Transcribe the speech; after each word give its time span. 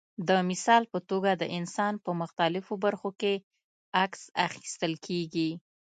د 0.27 0.31
مثال 0.49 0.83
په 0.91 0.99
توګه 1.09 1.31
د 1.35 1.43
انسان 1.57 1.93
په 2.03 2.11
مختلفو 2.21 2.73
برخو 2.85 3.09
کې 3.21 3.33
عکس 4.03 4.21
اخیستل 4.47 4.93
کېږي. 5.05 5.49